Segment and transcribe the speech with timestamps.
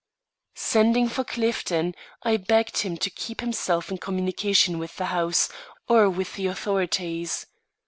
[0.55, 1.93] Sending for Clifton,
[2.23, 5.47] I begged him to keep himself in communication with the house,
[5.87, 7.45] or with the authorities.